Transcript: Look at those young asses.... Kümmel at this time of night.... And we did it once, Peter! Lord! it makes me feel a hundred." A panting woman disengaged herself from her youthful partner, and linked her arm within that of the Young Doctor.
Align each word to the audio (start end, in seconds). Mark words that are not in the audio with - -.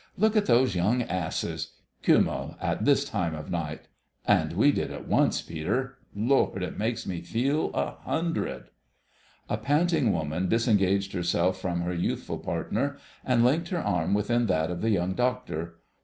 Look 0.17 0.35
at 0.35 0.47
those 0.47 0.73
young 0.75 1.03
asses.... 1.03 1.73
Kümmel 2.03 2.55
at 2.59 2.85
this 2.85 3.05
time 3.05 3.35
of 3.35 3.51
night.... 3.51 3.87
And 4.25 4.53
we 4.53 4.71
did 4.71 4.89
it 4.89 5.07
once, 5.07 5.43
Peter! 5.43 5.99
Lord! 6.15 6.63
it 6.63 6.75
makes 6.75 7.05
me 7.05 7.21
feel 7.21 7.69
a 7.75 7.91
hundred." 8.01 8.71
A 9.47 9.57
panting 9.57 10.11
woman 10.11 10.49
disengaged 10.49 11.13
herself 11.13 11.61
from 11.61 11.81
her 11.81 11.93
youthful 11.93 12.39
partner, 12.39 12.97
and 13.23 13.45
linked 13.45 13.67
her 13.69 13.77
arm 13.83 14.15
within 14.15 14.47
that 14.47 14.71
of 14.71 14.81
the 14.81 14.89
Young 14.89 15.13
Doctor. 15.13 15.75